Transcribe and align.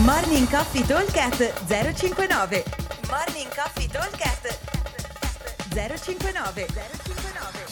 Morning 0.00 0.48
Coffee 0.48 0.86
Talkcast 0.86 1.66
059 1.66 2.62
Morning 3.10 3.48
Coffee 3.54 3.86
Talkcast 3.86 4.58
059 5.68 6.66
059 6.66 7.66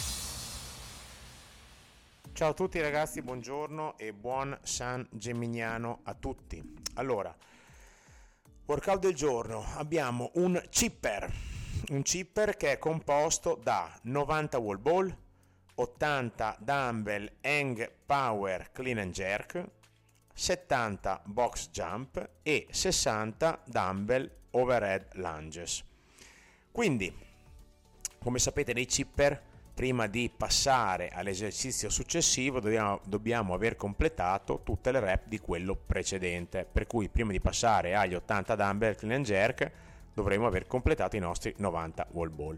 Ciao 2.31 2.49
a 2.49 2.53
tutti 2.53 2.79
ragazzi, 2.79 3.23
buongiorno 3.23 3.97
e 3.97 4.13
buon 4.13 4.55
San 4.61 5.07
Gemignano 5.09 6.01
a 6.03 6.13
tutti. 6.13 6.63
Allora, 6.93 7.35
workout 8.67 8.99
del 8.99 9.15
giorno, 9.15 9.65
abbiamo 9.77 10.29
un 10.35 10.63
chipper, 10.69 11.27
un 11.89 12.03
chipper 12.03 12.55
che 12.55 12.73
è 12.73 12.77
composto 12.77 13.59
da 13.61 13.91
90 14.03 14.59
wall 14.59 14.79
ball, 14.79 15.17
80 15.73 16.57
dumbbell 16.59 17.31
hang 17.41 17.91
power 18.05 18.69
clean 18.71 18.99
and 18.99 19.11
jerk, 19.11 19.80
70 20.33 21.21
box 21.25 21.69
jump 21.69 22.29
e 22.43 22.67
60 22.69 23.63
dumbbell 23.65 24.29
overhead 24.51 25.07
lunges. 25.13 25.83
Quindi, 26.71 27.13
come 28.19 28.39
sapete 28.39 28.73
nei 28.73 28.85
chipper, 28.85 29.49
prima 29.73 30.07
di 30.07 30.31
passare 30.35 31.09
all'esercizio 31.09 31.89
successivo 31.89 32.59
dobbiamo, 32.59 32.99
dobbiamo, 33.05 33.53
aver 33.53 33.75
completato 33.75 34.61
tutte 34.63 34.91
le 34.91 34.99
rep 34.99 35.27
di 35.27 35.39
quello 35.39 35.75
precedente. 35.75 36.67
Per 36.71 36.87
cui 36.87 37.09
prima 37.09 37.31
di 37.31 37.39
passare 37.39 37.95
agli 37.95 38.13
80 38.13 38.55
dumbbell 38.55 38.95
clean 38.95 39.15
and 39.15 39.25
jerk 39.25 39.71
dovremo 40.13 40.45
aver 40.45 40.67
completato 40.67 41.15
i 41.15 41.19
nostri 41.19 41.53
90 41.57 42.07
wall 42.11 42.33
ball. 42.33 42.57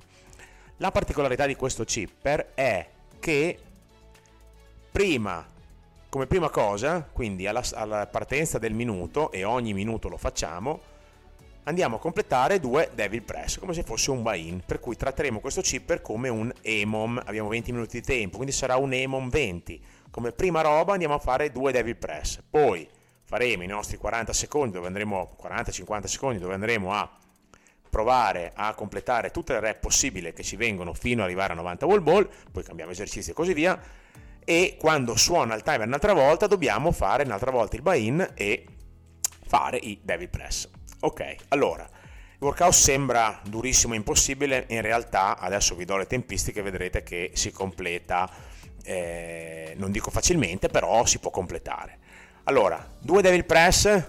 La 0.78 0.92
particolarità 0.92 1.46
di 1.46 1.56
questo 1.56 1.84
chipper 1.84 2.52
è 2.56 2.90
che 3.20 3.60
prima 4.92 5.46
come 6.14 6.28
prima 6.28 6.52
cosa, 6.52 7.10
quindi 7.12 7.48
alla, 7.48 7.64
alla, 7.74 8.06
partenza 8.06 8.60
del 8.60 8.76
minuto, 8.76 9.32
e 9.32 9.44
ogni 9.44 9.74
minuto 9.74 10.10
lo 10.10 10.18
facciamo, 10.18 10.80
andiamo 11.64 11.96
a 11.96 12.00
completare 12.00 12.60
due 12.60 12.92
Devil 12.94 13.24
Press, 13.24 13.58
come 13.58 13.74
se 13.74 13.82
fosse 13.82 14.12
un 14.12 14.22
buy-in, 14.22 14.62
per 14.64 14.80
cui 14.80 14.96
tratteremo 14.96 15.40
questo 15.40 15.62
chipper 15.62 16.04
come 16.04 16.30
un 16.30 16.54
EMOM, 16.62 17.20
abbiamo 17.26 17.50
20 17.50 17.72
minuti 17.72 18.00
di 18.00 18.06
tempo, 18.06 18.36
quindi 18.36 18.54
sarà 18.54 18.76
un 18.76 18.94
EMOM 18.94 19.28
20. 19.28 19.84
Come 20.12 20.32
prima 20.34 20.62
roba 20.62 20.94
andiamo 20.94 21.16
a 21.16 21.18
fare 21.18 21.52
due 21.52 21.72
Devil 21.72 21.96
Press, 21.96 22.44
poi 22.48 22.88
faremo 23.24 23.64
i 23.64 23.68
nostri 23.68 23.98
40 23.98 24.34
secondi, 24.34 24.74
dove 24.74 24.86
andremo, 24.86 25.36
40-50 25.42 26.04
secondi, 26.06 26.38
dove 26.38 26.54
andremo 26.54 26.94
a 26.94 27.10
provare 27.90 28.52
a 28.54 28.76
completare 28.76 29.32
tutte 29.32 29.54
le 29.54 29.62
rep 29.62 29.80
possibili 29.80 30.32
che 30.32 30.44
ci 30.44 30.58
vengono 30.58 30.94
fino 30.94 31.22
ad 31.22 31.26
arrivare 31.26 31.54
a 31.54 31.56
90 31.56 31.88
wall 31.88 32.04
ball, 32.04 32.30
poi 32.52 32.62
cambiamo 32.62 32.92
esercizi 32.92 33.32
e 33.32 33.34
così 33.34 33.56
via, 33.56 33.82
e 34.46 34.78
quando 34.80 35.16
suona 35.16 35.56
il 35.56 35.64
timer 35.64 35.88
un'altra 35.88 36.14
volta 36.14 36.48
dobbiamo 36.48 36.92
fare 36.92 37.24
un'altra 37.24 37.52
volta 37.52 37.76
il 37.76 37.82
buy-in 37.82 38.32
e 38.36 38.66
fare 39.46 39.78
i 39.78 40.00
Devil 40.02 40.30
Press. 40.30 40.68
Ok, 41.02 41.36
allora, 41.50 41.84
il 41.84 42.40
workout 42.40 42.74
sembra 42.74 43.40
durissimo 43.48 43.94
e 43.94 43.98
impossibile, 43.98 44.66
in 44.70 44.82
realtà 44.82 45.38
adesso 45.38 45.76
vi 45.76 45.86
do 45.86 45.98
le 45.98 46.08
tempistiche 46.08 46.62
vedrete 46.62 47.04
che 47.04 47.32
si 47.34 47.52
completa, 47.52 48.30
eh, 48.84 49.74
non 49.78 49.92
dico 49.92 50.10
facilmente, 50.10 50.70
però 50.70 51.06
si 51.06 51.20
può 51.20 51.30
completare. 51.30 52.00
Allora, 52.46 52.84
due 53.00 53.22
Devil 53.22 53.46
Press, 53.46 54.04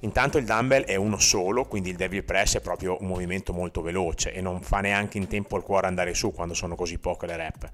intanto 0.00 0.36
il 0.38 0.44
dumbbell 0.44 0.82
è 0.82 0.96
uno 0.96 1.18
solo, 1.18 1.66
quindi 1.66 1.90
il 1.90 1.96
Devil 1.96 2.24
Press 2.24 2.56
è 2.56 2.60
proprio 2.60 2.96
un 3.00 3.06
movimento 3.06 3.52
molto 3.52 3.82
veloce 3.82 4.32
e 4.32 4.40
non 4.40 4.62
fa 4.62 4.80
neanche 4.80 5.16
in 5.16 5.28
tempo 5.28 5.54
al 5.54 5.62
cuore 5.62 5.86
andare 5.86 6.12
su 6.12 6.32
quando 6.32 6.54
sono 6.54 6.74
così 6.74 6.98
poche 6.98 7.26
le 7.26 7.36
rep 7.36 7.70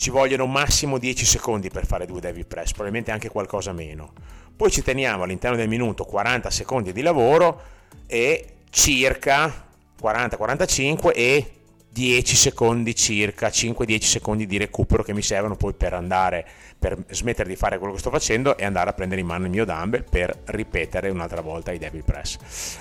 ci 0.00 0.08
vogliono 0.08 0.46
massimo 0.46 0.96
10 0.96 1.26
secondi 1.26 1.68
per 1.68 1.84
fare 1.84 2.06
due 2.06 2.20
Devil 2.20 2.46
Press, 2.46 2.70
probabilmente 2.70 3.10
anche 3.10 3.28
qualcosa 3.28 3.72
meno. 3.72 4.14
Poi 4.56 4.70
ci 4.70 4.82
teniamo 4.82 5.24
all'interno 5.24 5.58
del 5.58 5.68
minuto 5.68 6.04
40 6.06 6.48
secondi 6.48 6.94
di 6.94 7.02
lavoro 7.02 7.60
e 8.06 8.46
circa 8.70 9.66
40-45 10.02 11.10
e 11.14 11.50
10 11.90 12.34
secondi 12.34 12.94
circa, 12.94 13.48
5-10 13.48 14.00
secondi 14.00 14.46
di 14.46 14.56
recupero 14.56 15.02
che 15.02 15.12
mi 15.12 15.20
servono 15.20 15.56
poi 15.56 15.74
per 15.74 15.92
andare, 15.92 16.46
per 16.78 16.96
smettere 17.10 17.50
di 17.50 17.56
fare 17.56 17.76
quello 17.76 17.92
che 17.92 17.98
sto 17.98 18.10
facendo 18.10 18.56
e 18.56 18.64
andare 18.64 18.88
a 18.88 18.92
prendere 18.94 19.20
in 19.20 19.26
mano 19.26 19.44
il 19.44 19.50
mio 19.50 19.66
dumbbell 19.66 20.04
per 20.08 20.34
ripetere 20.46 21.10
un'altra 21.10 21.42
volta 21.42 21.72
i 21.72 21.78
Devil 21.78 22.04
Press. 22.04 22.38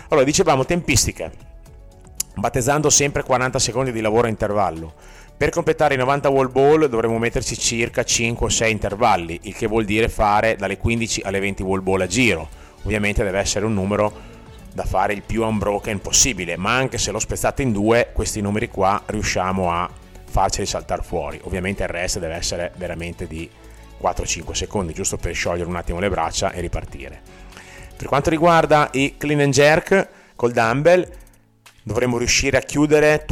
Allora, 0.08 0.26
dicevamo 0.26 0.64
tempistiche, 0.64 1.32
battezzando 2.40 2.90
sempre 2.90 3.24
40 3.24 3.60
secondi 3.60 3.92
di 3.92 4.02
lavoro 4.02 4.28
a 4.28 4.30
intervallo 4.30 4.94
per 5.40 5.52
completare 5.52 5.94
i 5.94 5.98
90 5.98 6.28
wall 6.28 6.52
ball 6.52 6.86
dovremo 6.88 7.18
metterci 7.18 7.58
circa 7.58 8.02
5-6 8.02 8.70
intervalli, 8.70 9.40
il 9.44 9.56
che 9.56 9.68
vuol 9.68 9.86
dire 9.86 10.10
fare 10.10 10.58
dalle 10.58 10.78
15 10.78 11.22
alle 11.22 11.40
20 11.40 11.64
wall 11.64 11.82
ball 11.82 12.02
a 12.02 12.08
giro. 12.08 12.50
Ovviamente 12.84 13.24
deve 13.24 13.40
essere 13.40 13.66
un 13.66 13.74
numero 13.74 14.12
da 14.74 14.84
fare 14.84 15.14
il 15.14 15.22
più 15.22 15.46
unbroken 15.46 16.02
possibile, 16.02 16.58
ma 16.58 16.76
anche 16.76 16.98
se 16.98 17.12
lo 17.12 17.20
spezzate 17.20 17.62
in 17.62 17.72
due, 17.72 18.10
questi 18.12 18.42
numeri 18.42 18.68
qua 18.68 19.02
riusciamo 19.06 19.72
a 19.72 19.90
farceli 20.26 20.66
saltare 20.66 21.04
fuori. 21.04 21.40
Ovviamente 21.44 21.84
il 21.84 21.90
resto 21.90 22.20
deve 22.20 22.34
essere 22.34 22.74
veramente 22.76 23.26
di 23.26 23.50
4-5 24.02 24.52
secondi, 24.52 24.92
giusto 24.92 25.16
per 25.16 25.34
sciogliere 25.34 25.70
un 25.70 25.78
attimo 25.78 26.00
le 26.00 26.10
braccia 26.10 26.52
e 26.52 26.60
ripartire. 26.60 27.22
Per 27.96 28.08
quanto 28.08 28.30
riguarda 28.30 28.90
i 28.92 29.16
clean 29.18 29.40
and 29.40 29.54
jerk 29.54 30.10
col 30.36 30.52
dumbbell, 30.52 31.10
dovremmo 31.90 32.20
riuscire 32.20 32.58
a 32.58 32.62
chiudere 32.62 33.26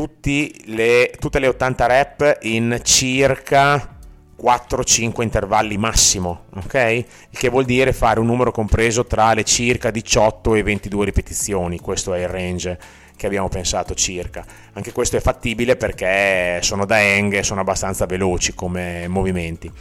le, 0.66 1.14
tutte 1.20 1.38
le 1.38 1.48
80 1.48 1.86
rep 1.86 2.38
in 2.42 2.80
circa 2.82 3.96
4-5 4.42 5.22
intervalli 5.22 5.78
massimo, 5.78 6.46
ok? 6.56 6.74
Il 7.30 7.38
che 7.38 7.50
vuol 7.50 7.66
dire 7.66 7.94
fare 7.94 8.20
un 8.20 8.26
numero 8.26 8.52
compreso 8.52 9.06
tra 9.06 9.36
le 9.36 9.44
circa 9.44 9.92
18 9.92 10.56
e 10.56 10.64
22 10.64 11.06
ripetizioni, 11.06 11.80
questo 11.80 12.16
è 12.16 12.22
il 12.22 12.28
range 12.28 12.80
che 13.16 13.28
abbiamo 13.28 13.48
pensato 13.48 13.94
circa. 13.94 14.44
Anche 14.74 14.92
questo 14.92 15.18
è 15.18 15.20
fattibile 15.20 15.76
perché 15.76 16.60
sono 16.62 16.86
da 16.86 16.98
hang 16.98 17.34
e 17.34 17.44
sono 17.44 17.62
abbastanza 17.62 18.08
veloci 18.08 18.56
come 18.56 19.08
movimenti 19.08 19.72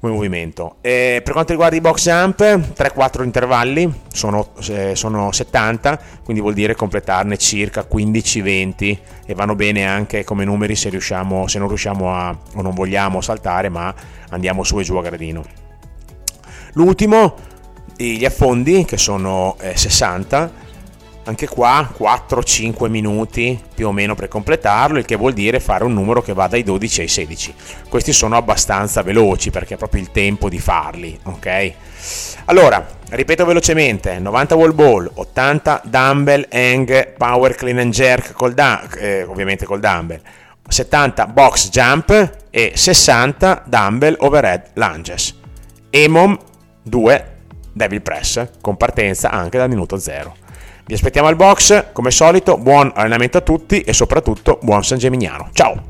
movimento. 0.00 0.76
E 0.80 1.20
per 1.24 1.32
quanto 1.32 1.52
riguarda 1.52 1.76
i 1.76 1.80
box 1.80 2.04
jump, 2.04 2.40
3-4 2.40 3.24
intervalli, 3.24 3.92
sono, 4.12 4.50
eh, 4.68 4.94
sono 4.94 5.32
70, 5.32 5.98
quindi 6.22 6.42
vuol 6.42 6.54
dire 6.54 6.74
completarne 6.74 7.36
circa 7.36 7.86
15-20 7.90 8.98
e 9.26 9.34
vanno 9.34 9.54
bene 9.54 9.86
anche 9.86 10.24
come 10.24 10.44
numeri 10.44 10.76
se, 10.76 10.88
riusciamo, 10.90 11.46
se 11.46 11.58
non 11.58 11.68
riusciamo 11.68 12.14
a, 12.14 12.36
o 12.54 12.62
non 12.62 12.74
vogliamo 12.74 13.20
saltare, 13.20 13.68
ma 13.68 13.94
andiamo 14.30 14.62
su 14.62 14.78
e 14.78 14.82
giù 14.82 14.96
a 14.96 15.02
gradino. 15.02 15.44
L'ultimo, 16.74 17.36
gli 17.96 18.24
affondi, 18.24 18.84
che 18.84 18.96
sono 18.96 19.56
eh, 19.60 19.76
60, 19.76 20.63
anche 21.24 21.48
qua 21.48 21.90
4-5 21.96 22.88
minuti 22.88 23.60
più 23.74 23.88
o 23.88 23.92
meno 23.92 24.14
per 24.14 24.28
completarlo, 24.28 24.98
il 24.98 25.04
che 25.04 25.16
vuol 25.16 25.32
dire 25.32 25.60
fare 25.60 25.84
un 25.84 25.92
numero 25.92 26.22
che 26.22 26.32
va 26.32 26.46
dai 26.46 26.62
12 26.62 27.00
ai 27.02 27.08
16. 27.08 27.54
Questi 27.88 28.12
sono 28.12 28.36
abbastanza 28.36 29.02
veloci 29.02 29.50
perché 29.50 29.74
è 29.74 29.76
proprio 29.76 30.02
il 30.02 30.10
tempo 30.10 30.48
di 30.48 30.58
farli, 30.58 31.18
ok? 31.24 31.72
Allora, 32.46 32.86
ripeto 33.08 33.44
velocemente, 33.44 34.18
90 34.18 34.54
wall 34.54 34.74
ball, 34.74 35.10
80 35.14 35.82
dumbbell 35.84 36.46
hang 36.50 37.14
power 37.16 37.54
clean 37.54 37.78
and 37.78 37.92
jerk 37.92 38.32
col 38.32 38.52
da- 38.52 38.86
eh, 38.98 39.22
ovviamente 39.22 39.64
col 39.64 39.80
dumbbell, 39.80 40.20
70 40.68 41.26
box 41.26 41.70
jump 41.70 42.32
e 42.50 42.72
60 42.74 43.62
dumbbell 43.66 44.16
overhead 44.18 44.70
lunges. 44.74 45.34
EMOM 45.90 46.36
2 46.82 47.32
devil 47.72 48.02
press 48.02 48.48
con 48.60 48.76
partenza 48.76 49.30
anche 49.30 49.58
dal 49.58 49.68
minuto 49.68 49.98
0. 49.98 50.42
Vi 50.86 50.92
aspettiamo 50.92 51.28
al 51.28 51.36
box, 51.36 51.92
come 51.92 52.10
solito, 52.10 52.58
buon 52.58 52.92
allenamento 52.94 53.38
a 53.38 53.40
tutti 53.40 53.80
e 53.80 53.94
soprattutto 53.94 54.58
buon 54.60 54.84
San 54.84 54.98
Gemignano. 54.98 55.48
Ciao! 55.52 55.82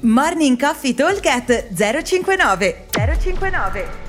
Morning 0.00 0.58
Coffee 0.58 0.94
Talk 0.94 1.20
059 1.74 2.86
059 2.90 4.01